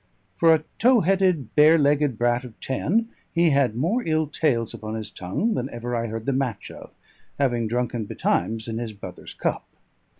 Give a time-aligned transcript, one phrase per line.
[0.35, 4.95] For a tow headed, bare legged brat of ten, he had more ill tales upon
[4.95, 6.89] his tongue than ever I heard the match of;
[7.37, 9.67] having drunken betimes in his brother's cup.